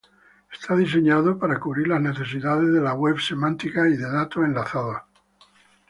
[0.51, 5.03] Está diseñado para cubrir las necesidades de la web semántica y de datos enlazados.